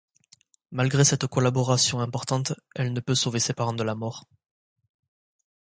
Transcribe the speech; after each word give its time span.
Malgré 0.71 1.05
cette 1.05 1.27
collaboration 1.27 1.99
importante, 1.99 2.53
elle 2.73 2.91
ne 2.91 2.99
peut 3.01 3.13
sauver 3.13 3.39
ses 3.39 3.53
parents 3.53 3.71
de 3.71 3.83
la 3.83 3.93
mort. 3.93 4.25